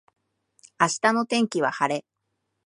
[0.79, 2.05] 明日の天気は晴れ